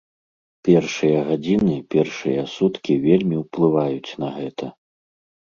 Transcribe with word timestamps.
Першыя 0.69 1.19
гадзіны, 1.27 1.75
першыя 1.97 2.41
суткі 2.55 2.93
вельмі 3.05 3.35
ўплываюць 3.43 4.11
на 4.27 4.33
гэта. 4.41 4.65